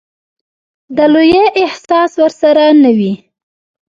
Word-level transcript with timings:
د 0.95 0.99
لويي 1.13 1.43
احساس 1.63 2.11
ورسره 2.21 2.65
نه 2.83 2.91
وي. 2.97 3.13